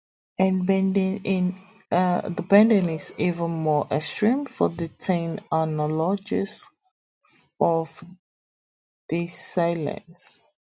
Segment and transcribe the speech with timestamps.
[0.39, 6.67] The bending is even more extreme for the tin analogues
[7.59, 8.03] of
[9.07, 10.41] disilenes.